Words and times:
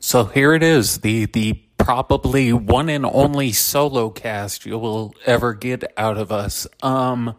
So 0.00 0.24
here 0.26 0.54
it 0.54 0.62
is, 0.62 0.98
the 0.98 1.26
the 1.26 1.54
probably 1.76 2.52
one 2.52 2.88
and 2.88 3.04
only 3.06 3.52
solo 3.52 4.10
cast 4.10 4.66
you 4.66 4.78
will 4.78 5.14
ever 5.26 5.54
get 5.54 5.84
out 5.96 6.18
of 6.18 6.30
us. 6.30 6.66
Um 6.82 7.34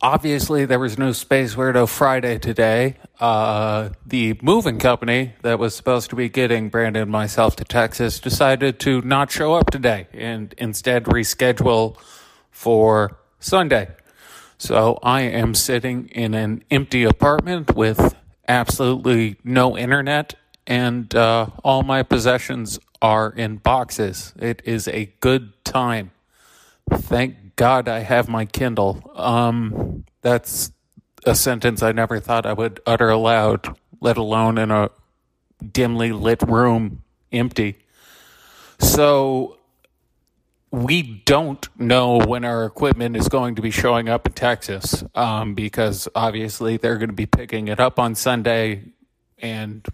obviously 0.00 0.64
there 0.64 0.78
was 0.78 0.98
no 0.98 1.12
Space 1.12 1.54
Weirdo 1.54 1.88
Friday 1.88 2.38
today. 2.38 2.96
Uh 3.18 3.90
the 4.06 4.38
moving 4.42 4.78
company 4.78 5.34
that 5.42 5.58
was 5.58 5.74
supposed 5.74 6.10
to 6.10 6.16
be 6.16 6.28
getting 6.28 6.68
Brandon 6.68 7.02
and 7.02 7.10
myself 7.10 7.56
to 7.56 7.64
Texas 7.64 8.20
decided 8.20 8.78
to 8.80 9.00
not 9.02 9.30
show 9.30 9.54
up 9.54 9.70
today 9.70 10.06
and 10.12 10.54
instead 10.56 11.04
reschedule 11.04 11.96
for 12.50 13.18
Sunday. 13.40 13.88
So 14.56 14.98
I 15.02 15.22
am 15.22 15.54
sitting 15.54 16.08
in 16.08 16.34
an 16.34 16.62
empty 16.70 17.02
apartment 17.02 17.74
with 17.74 18.14
absolutely 18.46 19.36
no 19.42 19.76
internet 19.76 20.34
and 20.66 21.14
uh, 21.14 21.46
all 21.64 21.82
my 21.82 22.02
possessions 22.02 22.78
are 23.02 23.30
in 23.30 23.56
boxes. 23.56 24.34
It 24.38 24.62
is 24.64 24.86
a 24.88 25.06
good 25.20 25.52
time. 25.64 26.10
Thank 26.92 27.56
God 27.56 27.88
I 27.88 28.00
have 28.00 28.28
my 28.28 28.44
Kindle. 28.44 29.12
Um, 29.14 30.04
that's 30.22 30.72
a 31.24 31.34
sentence 31.34 31.82
I 31.82 31.92
never 31.92 32.20
thought 32.20 32.46
I 32.46 32.52
would 32.52 32.80
utter 32.86 33.10
aloud, 33.10 33.76
let 34.00 34.16
alone 34.16 34.58
in 34.58 34.70
a 34.70 34.90
dimly 35.72 36.12
lit 36.12 36.42
room, 36.42 37.02
empty. 37.32 37.78
So 38.78 39.58
we 40.70 41.02
don't 41.02 41.68
know 41.78 42.18
when 42.18 42.44
our 42.44 42.64
equipment 42.64 43.16
is 43.16 43.28
going 43.28 43.56
to 43.56 43.62
be 43.62 43.70
showing 43.70 44.08
up 44.08 44.26
in 44.26 44.32
Texas 44.32 45.02
um, 45.14 45.54
because 45.54 46.08
obviously 46.14 46.76
they're 46.76 46.96
going 46.96 47.08
to 47.08 47.14
be 47.14 47.26
picking 47.26 47.68
it 47.68 47.80
up 47.80 47.98
on 47.98 48.14
Sunday 48.14 48.84
and 49.38 49.86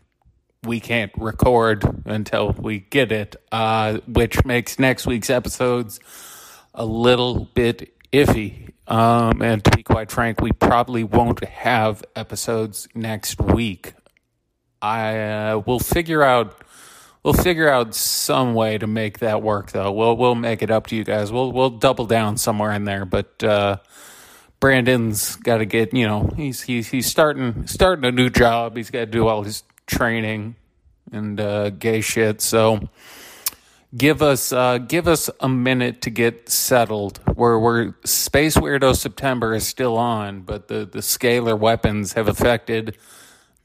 we 0.67 0.81
can't 0.81 1.13
record 1.17 1.85
until 2.05 2.53
we 2.53 2.81
get 2.81 3.13
it, 3.13 3.37
uh, 3.53 3.99
which 4.07 4.45
makes 4.45 4.79
next 4.79 5.07
week's 5.07 5.31
episodes 5.31 6.01
a 6.75 6.85
little 6.85 7.49
bit 7.55 7.95
iffy. 8.13 8.71
Um, 8.87 9.43
and 9.43 9.65
to 9.65 9.71
be 9.71 9.83
quite 9.83 10.11
frank, 10.11 10.41
we 10.41 10.53
probably 10.53 11.03
won't 11.05 11.43
have 11.45 12.05
episodes 12.15 12.87
next 12.95 13.41
week. 13.41 13.95
I 14.81 15.19
uh, 15.19 15.63
will 15.67 15.81
figure 15.81 16.23
out 16.23 16.63
we'll 17.23 17.35
figure 17.35 17.69
out 17.69 17.95
some 17.95 18.55
way 18.55 18.79
to 18.79 18.87
make 18.87 19.19
that 19.19 19.43
work 19.43 19.73
though. 19.73 19.91
We'll 19.91 20.17
we'll 20.17 20.37
make 20.37 20.63
it 20.63 20.71
up 20.71 20.87
to 20.89 20.97
you 20.97 21.03
guys. 21.03 21.33
We'll 21.33 21.51
we'll 21.51 21.71
double 21.71 22.07
down 22.07 22.37
somewhere 22.37 22.73
in 22.73 22.85
there, 22.85 23.05
but 23.05 23.43
uh, 23.43 23.79
Brandon's 24.61 25.35
got 25.37 25.59
to 25.59 25.67
get 25.67 25.93
you 25.93 26.07
know 26.07 26.31
he's 26.37 26.63
he's 26.63 26.89
he's 26.89 27.07
starting 27.07 27.67
starting 27.67 28.05
a 28.05 28.13
new 28.13 28.31
job. 28.31 28.77
He's 28.77 28.91
got 28.91 29.01
to 29.01 29.07
do 29.07 29.27
all 29.27 29.43
his 29.43 29.65
training 29.87 30.55
and 31.13 31.41
uh, 31.41 31.71
gay 31.71 32.01
shit. 32.01 32.41
So 32.41 32.89
give 33.97 34.23
us 34.23 34.53
uh, 34.53 34.79
give 34.79 35.09
us 35.09 35.31
a 35.41 35.49
minute 35.49 36.03
to 36.03 36.11
get 36.11 36.49
settled. 36.49 37.19
Where 37.35 37.59
we're 37.59 37.95
Space 38.05 38.57
Weirdo 38.57 38.97
September 38.97 39.55
is 39.55 39.67
still 39.67 39.97
on, 39.97 40.43
but 40.43 40.69
the 40.69 40.87
the 40.87 41.01
scalar 41.01 41.59
weapons 41.59 42.15
have 42.15 42.29
affected 42.29 42.97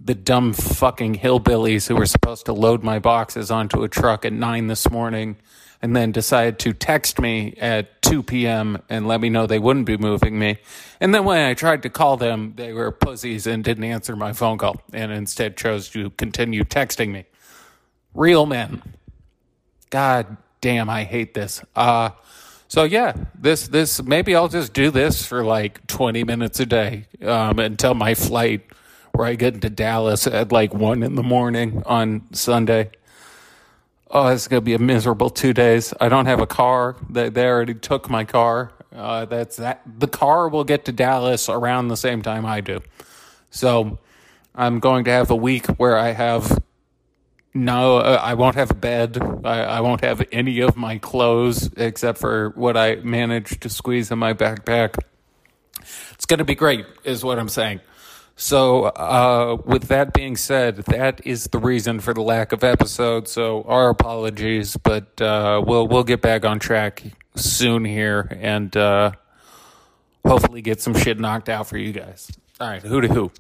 the 0.04 0.16
dumb 0.16 0.54
fucking 0.54 1.16
hillbillies 1.16 1.88
who 1.88 1.96
were 1.96 2.08
supposed 2.08 2.46
to 2.46 2.54
load 2.54 2.84
my 2.84 2.98
boxes 2.98 3.52
onto 3.52 3.84
a 3.84 3.88
truck 3.88 4.26
at 4.26 4.34
nine 4.34 4.68
this 4.68 4.90
morning 4.90 5.38
and 5.82 5.96
then 5.96 6.12
decided 6.12 6.60
to 6.60 6.74
text 6.74 7.20
me 7.20 7.56
at 7.60 8.02
2 8.02 8.24
p.m. 8.24 8.82
and 8.90 9.08
let 9.08 9.20
me 9.20 9.30
know 9.30 9.48
they 9.48 9.60
wouldn't 9.60 9.86
be 9.86 9.98
moving 9.98 10.38
me. 10.38 10.58
And 11.00 11.14
then 11.14 11.24
when 11.24 11.40
I 11.40 11.54
tried 11.54 11.84
to 11.84 11.90
call 11.90 12.18
them, 12.18 12.54
they 12.56 12.74
were 12.74 12.92
pussies 12.92 13.48
and 13.48 13.64
didn't 13.64 13.84
answer 13.84 14.16
my 14.16 14.34
phone 14.34 14.58
call 14.58 14.82
and 14.94 15.12
instead 15.12 15.58
chose 15.58 15.90
to 15.90 16.12
continue 16.12 16.64
texting 16.64 17.12
me. 17.12 17.26
Real 18.14 18.46
men. 18.46 18.82
God 19.90 20.38
damn, 20.62 20.90
I 20.90 21.04
hate 21.04 21.34
this. 21.34 21.64
Uh, 21.76 22.12
so 22.68 22.84
yeah, 22.84 23.14
this 23.38 23.68
this 23.68 24.02
maybe 24.02 24.36
I'll 24.36 24.48
just 24.48 24.74
do 24.74 24.92
this 24.92 25.26
for 25.26 25.44
like 25.44 25.86
20 25.88 26.24
minutes 26.24 26.60
a 26.60 26.66
day 26.66 27.08
um, 27.24 27.60
until 27.60 27.94
my 27.94 28.16
flight 28.16 28.66
where 29.14 29.28
I 29.28 29.36
get 29.36 29.56
into 29.56 29.70
Dallas 29.70 30.26
at 30.28 30.52
like 30.52 30.74
one 30.74 31.04
in 31.04 31.16
the 31.16 31.24
morning 31.24 31.84
on 31.86 32.28
Sunday 32.32 32.92
oh, 34.12 34.28
it's 34.28 34.48
to 34.48 34.62
be 34.62 34.74
a 34.74 34.80
miserable 34.80 35.30
two 35.30 35.54
days. 35.54 35.94
I 36.00 36.10
don't 36.10 36.26
have 36.26 36.40
a 36.40 36.48
car. 36.48 36.96
They, 37.10 37.30
they 37.30 37.46
already 37.48 37.74
took 37.74 38.10
my 38.10 38.24
car. 38.24 38.72
Uh, 38.94 39.26
that's 39.26 39.56
that. 39.56 39.82
The 40.00 40.08
car 40.08 40.50
will 40.50 40.64
get 40.64 40.86
to 40.86 40.92
Dallas 40.92 41.50
around 41.50 41.88
the 41.88 41.98
same 41.98 42.22
time 42.22 42.46
I 42.46 42.62
do. 42.62 42.82
So 43.50 44.00
I'm 44.54 44.80
going 44.80 45.06
to 45.06 45.12
have 45.12 45.32
a 45.32 45.36
week 45.36 45.66
where 45.68 45.98
I 45.98 46.12
have 46.12 46.62
no, 47.54 47.98
uh, 47.98 48.20
I 48.22 48.36
won't 48.36 48.56
have 48.56 48.72
a 48.72 48.76
bed. 48.76 49.22
I, 49.44 49.62
I 49.64 49.82
won't 49.82 50.02
have 50.02 50.24
any 50.32 50.62
of 50.62 50.78
my 50.78 50.98
clothes 50.98 51.70
except 51.76 52.20
for 52.20 52.50
what 52.56 52.78
I 52.78 52.96
managed 52.96 53.62
to 53.62 53.70
squeeze 53.70 54.12
in 54.12 54.20
my 54.20 54.34
backpack. 54.34 54.98
It's 56.14 56.26
going 56.26 56.38
to 56.38 56.46
be 56.46 56.56
great, 56.56 56.86
is 57.04 57.24
what 57.24 57.40
I'm 57.40 57.50
saying. 57.50 57.82
So, 58.38 58.86
uh, 58.86 59.58
with 59.66 59.90
that 59.90 60.14
being 60.14 60.36
said, 60.36 60.78
that 60.78 61.26
is 61.28 61.46
the 61.46 61.60
reason 61.60 62.00
for 62.00 62.14
the 62.14 62.22
lack 62.22 62.54
of 62.54 62.64
episodes. 62.64 63.32
So, 63.32 63.64
our 63.64 63.90
apologies, 63.90 64.78
but 64.78 65.22
uh, 65.22 65.62
we'll 65.64 65.88
we'll 65.88 66.04
get 66.04 66.22
back 66.22 66.46
on 66.46 66.58
track 66.58 67.04
soon 67.36 67.86
here, 67.86 68.28
and 68.40 68.76
uh, 68.76 69.12
hopefully 70.26 70.62
get 70.62 70.82
some 70.82 70.96
shit 70.96 71.20
knocked 71.20 71.50
out 71.50 71.68
for 71.68 71.78
you 71.78 71.92
guys. 71.92 72.32
All 72.60 72.68
right, 72.68 72.82
who 72.82 73.02
to 73.02 73.08
who. 73.08 73.32